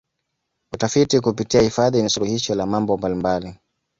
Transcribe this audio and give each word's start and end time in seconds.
utafiti 0.73 1.19
kupitia 1.19 1.61
hifadhi 1.61 2.01
ni 2.03 2.09
suluhisho 2.09 2.55
la 2.55 2.65
mambo 2.65 2.97
mbalimbali 2.97 3.57